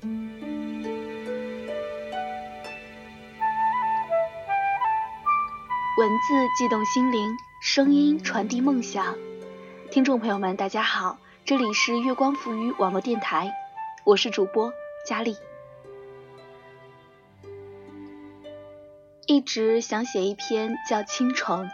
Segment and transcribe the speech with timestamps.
[0.00, 0.10] 文
[6.20, 9.16] 字悸动心灵，声音传递梦想。
[9.90, 13.52] 听众朋友们，大家好，这里是月光浮语网络电台，
[14.04, 14.72] 我是主播
[15.04, 15.36] 佳丽。
[19.26, 21.66] 一直想写一篇叫《倾城》，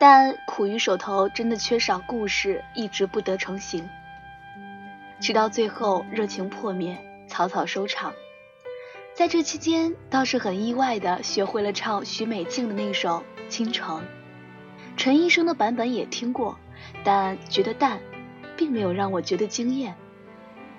[0.00, 3.88] 但苦于手头真的缺少故事，一直不得成型。
[5.20, 6.98] 直到最后热情破灭，
[7.34, 8.14] 草草收场。
[9.12, 13.24] 在这期间，倒是很意外的学会了唱许美静的那首。
[13.48, 14.02] 倾城，
[14.96, 16.56] 陈医生的版本也听过，
[17.02, 17.98] 但觉得淡，
[18.56, 19.96] 并没有让我觉得惊艳。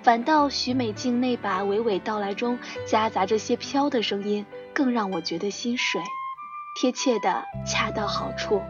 [0.02, 6.00] 反倒许美静那把娓娓道来中夹杂着些飘的声音，更让我觉得心水，
[6.80, 8.62] 贴切的恰到好处。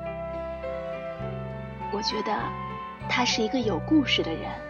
[1.92, 2.36] 我觉得
[3.08, 4.65] 他是一个有故事的人。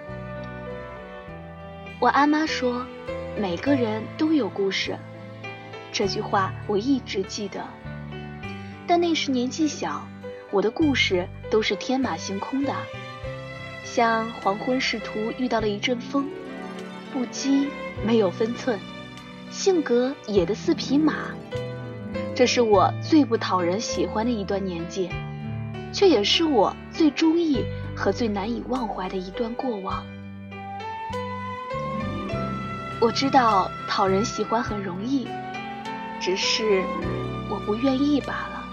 [1.98, 2.84] 我阿妈说，
[3.40, 4.98] 每个人都有故事，
[5.90, 7.64] 这句话我一直记得。
[8.86, 10.06] 但那时年纪小，
[10.50, 12.74] 我的故事都是天马行空的，
[13.82, 16.28] 像黄昏仕途遇到了一阵风，
[17.14, 17.66] 不羁
[18.04, 18.78] 没有分寸，
[19.50, 21.14] 性格野的似匹马。
[22.34, 25.08] 这是我最不讨人喜欢的一段年纪，
[25.94, 27.64] 却也是我最中意
[27.96, 30.04] 和最难以忘怀的一段过往。
[33.06, 35.28] 我知道讨人喜欢很容易，
[36.20, 36.82] 只是
[37.48, 38.64] 我不愿意罢了。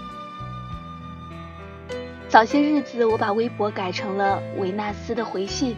[2.28, 5.76] 早些日子，我把微博改成了维纳斯的回信，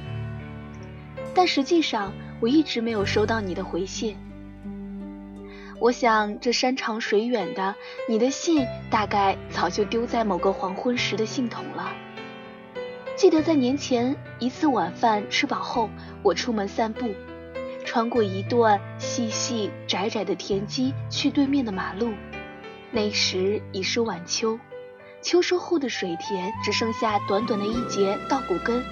[1.34, 4.16] 但实际上我一直没有收到你的回信。
[5.78, 7.74] 我想，这山长水远的，
[8.08, 11.92] 你的信大概早就丢在某个黄昏时的信筒了。
[13.16, 15.90] 记得在年前一次晚饭吃饱后，
[16.22, 17.14] 我出门散步，
[17.86, 22.12] 穿过一段细细窄窄的田基，去对面的马路。
[22.90, 24.58] 那时已是晚秋。
[25.22, 28.84] 秋收后的水田只剩下短短的一截稻谷根，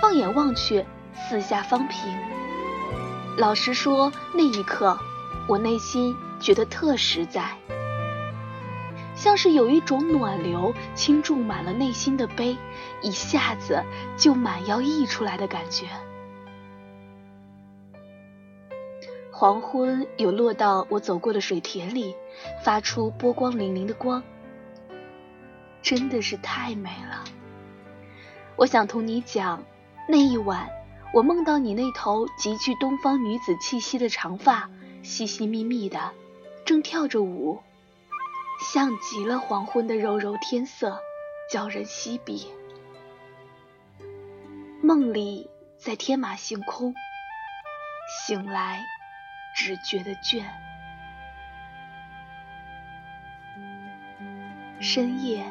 [0.00, 0.84] 放眼望去，
[1.14, 1.98] 四下方平。
[3.38, 4.98] 老实说，那一刻
[5.48, 7.56] 我内心觉得特实在，
[9.14, 12.56] 像是有一种暖流倾注满了内心的悲，
[13.00, 13.82] 一下子
[14.18, 15.86] 就满腰溢出来的感觉。
[19.42, 22.14] 黄昏有落到我走过的水田里，
[22.62, 24.22] 发出波光粼粼的光。
[25.82, 27.24] 真的是太美了。
[28.54, 29.64] 我想同你讲，
[30.08, 30.70] 那一晚
[31.12, 34.70] 我梦到你那头极具东方女子气息的长发，
[35.02, 36.12] 细细密密的，
[36.64, 37.58] 正跳着舞，
[38.72, 41.00] 像极了黄昏的柔柔天色，
[41.50, 42.38] 叫人惜别。
[44.80, 46.94] 梦里在天马行空，
[48.24, 48.84] 醒来
[49.54, 50.44] 只觉得倦。
[54.80, 55.44] 深夜。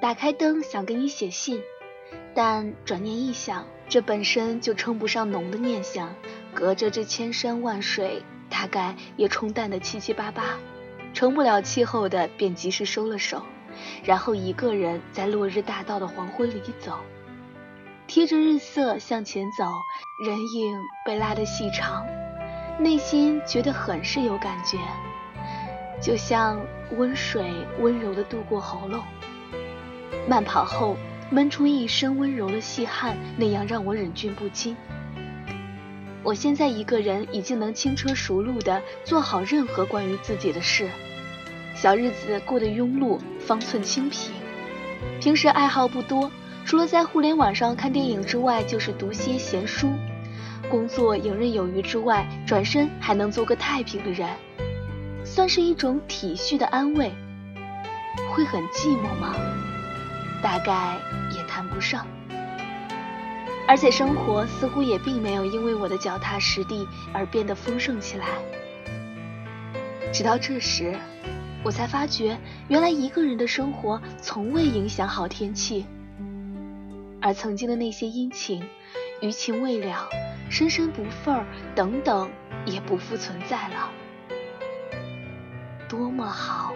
[0.00, 1.60] 打开灯，想给你写信，
[2.32, 6.14] 但转念一想，这本身就称不上浓的念想，
[6.54, 10.56] 隔着这千山万水，大概也冲淡的七七八八，
[11.12, 13.42] 成不了气候的，便及时收了手，
[14.04, 17.00] 然后一个人在落日大道的黄昏里走，
[18.06, 19.64] 贴着日色向前走，
[20.24, 22.06] 人影被拉得细长，
[22.78, 24.78] 内心觉得很是有感觉，
[26.00, 26.60] 就像
[26.96, 29.02] 温水温柔的渡过喉咙。
[30.28, 30.96] 慢跑后
[31.28, 34.76] 闷出一身温柔的细汗，那样让我忍俊不禁。
[36.22, 40.88] 我现在一个人已经能轻车熟路地做好任何关于自己的事，
[41.74, 44.32] 小日子过得庸碌，方寸清贫。
[45.20, 46.30] 平时爱好不多，
[46.64, 49.90] 除了在互联网上看电影之外，就是读些闲书。
[50.68, 54.28] 工作游刃有余之外，转身还能做个太平的人，
[55.24, 57.12] 算是一种体恤的安慰。
[58.32, 59.34] 会很寂寞吗？
[60.42, 60.96] 大概
[61.34, 62.06] 也谈不上，
[63.66, 68.26] 而且生活似乎也并没有因为我的脚踏实地而变得丰盛起来。
[70.12, 70.96] 直到这时，
[71.64, 72.38] 我才发觉，
[72.68, 75.86] 原来一个人的生活从未影响好天气，
[77.20, 78.62] 而曾经的那些阴晴、
[79.20, 80.08] 余情未了、
[80.48, 82.30] 深深不忿儿等等，
[82.64, 83.90] 也不复存在了。
[85.88, 86.74] 多么好，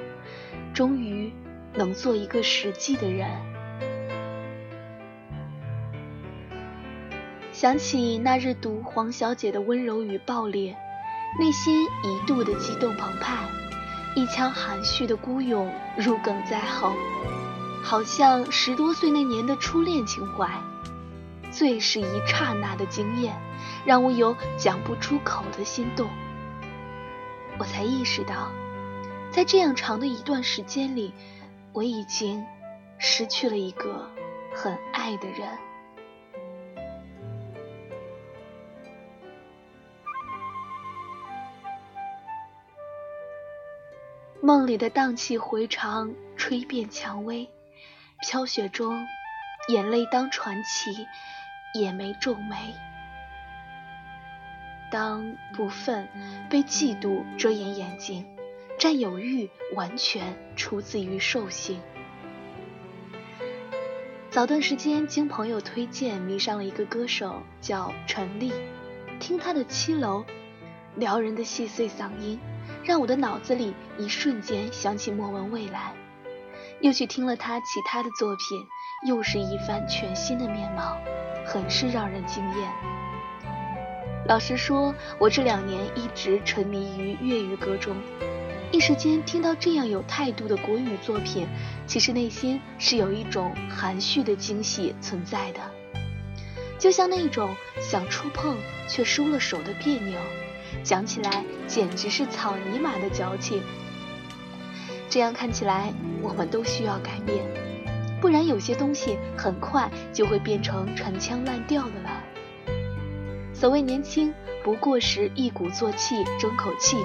[0.75, 1.33] 终于
[1.75, 3.29] 能做一个实际的人。
[7.53, 10.77] 想起那日读黄小姐的温柔与暴烈，
[11.39, 13.37] 内心一度的激动澎湃，
[14.17, 16.93] 一腔含蓄的孤勇入梗在喉，
[17.85, 20.51] 好像十多岁那年的初恋情怀，
[21.53, 23.37] 最是一刹那的惊艳，
[23.85, 26.09] 让我有讲不出口的心动。
[27.59, 28.51] 我才意识到，
[29.31, 31.13] 在这样长的一段时间里，
[31.73, 32.45] 我已经
[32.99, 34.11] 失去了一个
[34.55, 35.47] 很爱的人。
[44.41, 47.49] 梦里的荡气回肠，吹遍蔷薇，
[48.23, 49.07] 飘雪中，
[49.69, 51.07] 眼泪当传奇，
[51.75, 52.75] 也没皱眉。
[54.91, 56.07] 当不忿
[56.51, 58.27] 被嫉妒遮掩眼睛，
[58.79, 61.81] 占有欲完全出自于兽性。
[64.31, 68.53] 早段时间经朋友推荐迷上了一个歌手，叫陈粒，
[69.21, 70.25] 听他的七楼，
[70.97, 72.39] 撩人的细碎嗓音。
[72.85, 75.93] 让我的脑子里一瞬间想起莫文蔚来，
[76.83, 78.67] 又去听了他其他的作品，
[79.07, 80.99] 又是一番全新的面貌，
[81.47, 82.73] 很是让人惊艳。
[84.27, 87.97] 老实说，我这两年一直沉迷于粤语歌中，
[88.73, 91.47] 一时间听到这样有态度的国语作品，
[91.87, 95.61] 其实内心是有一种含蓄的惊喜存在的，
[96.81, 98.57] 就像那种想触碰
[98.89, 100.19] 却收了手的别扭。
[100.83, 103.63] 讲起来简直是草泥马的矫情。
[105.13, 105.93] 这样看起来，
[106.23, 107.45] 我们都需要改变，
[108.19, 112.25] 不然有些东西很快就会变成陈腔滥调的了。
[113.53, 114.33] 所谓年轻，
[114.65, 116.97] 不过是一鼓作气争口气，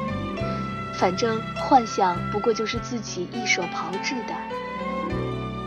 [0.93, 4.33] 反正幻想不过就是自己一手炮制的。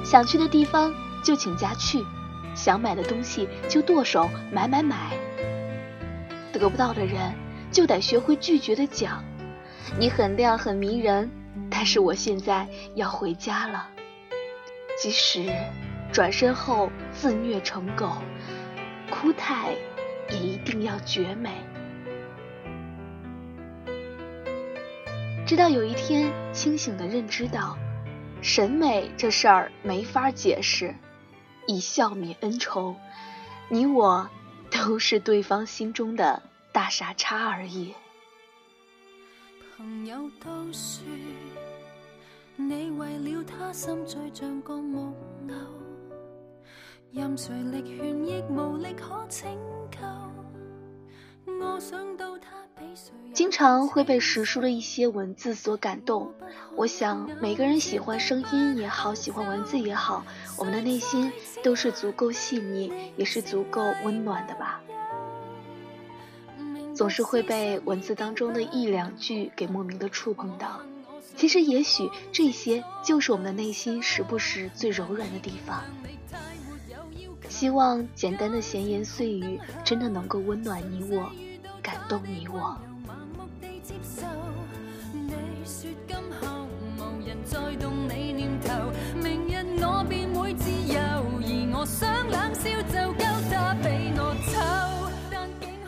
[0.03, 0.91] 想去的地方
[1.23, 2.03] 就请假去，
[2.55, 5.11] 想买的东西就剁手买买买。
[6.55, 7.35] 得不到的人。
[7.71, 9.23] 就得学会拒绝的讲，
[9.97, 11.31] 你很亮很迷人，
[11.81, 13.89] 但是我现在要回家了。
[15.03, 15.51] 即使
[16.13, 18.19] 转身后自虐成狗，
[19.11, 19.75] 哭态
[20.29, 21.51] 也一定要绝美。
[25.47, 27.79] 直到有一天清醒的认知到，
[28.43, 30.95] 审美这事儿没法解释，
[31.67, 32.95] 以笑泯恩仇，
[33.71, 34.29] 你我
[34.71, 36.43] 都是对方心中的。
[36.73, 37.95] 大傻叉而已。
[39.77, 41.03] 朋友都说，
[42.69, 45.15] 你为了他心醉像个木
[45.49, 45.55] 偶，
[47.11, 49.49] 任谁力劝亦无力可拯
[49.91, 49.99] 救。
[51.61, 53.13] 我想到他比谁。
[53.33, 56.33] 经常会被时书的一些文字所感动。
[56.77, 60.23] 我想每个人喜欢声音也好，喜欢文字也好，
[60.59, 64.83] 我们的内心都是足够细腻，也是足够温暖的吧。
[66.95, 70.81] 总是会被文字当中的一两句给莫名的触碰到。
[71.37, 75.83] 其实，也许这些就是我们的内心时不时最柔软的地方。
[77.49, 81.31] 希望简单的闲言碎语真的能够温暖你我，
[81.83, 82.77] 感动你我。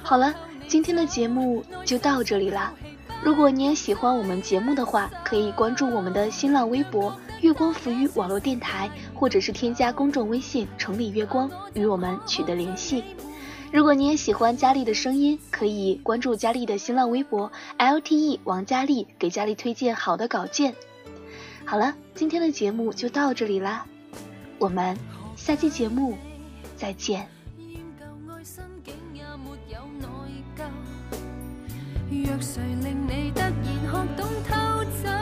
[0.03, 0.35] 好了。
[0.69, 2.73] 今天的节目就到这里啦！
[3.25, 13.05] 如果你也喜欢我们节目的话，可以关注我们的新浪微博“月光浮语网络电台”，或者是添加公众微信“城里月光”与我们取得联系。
[13.73, 20.75] 如果你也喜欢佳丽的声音，可以关注佳丽的新浪微博 “lte 王佳丽”，给佳丽推荐好的稿件。
[21.65, 23.87] 好了，今天的节目就到这里啦，
[24.59, 24.99] 我们
[25.37, 26.19] 下期节目
[26.77, 27.29] 再见。
[32.25, 35.22] 若谁令你突然学懂偷走，